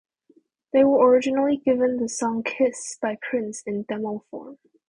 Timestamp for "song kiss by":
2.09-3.19